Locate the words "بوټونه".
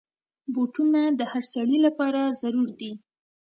0.53-1.01